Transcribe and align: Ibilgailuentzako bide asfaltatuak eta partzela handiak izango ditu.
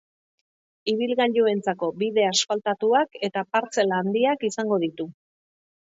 Ibilgailuentzako 0.93 1.91
bide 2.03 2.25
asfaltatuak 2.31 3.21
eta 3.31 3.47
partzela 3.53 4.05
handiak 4.07 4.51
izango 4.53 4.85
ditu. 4.89 5.13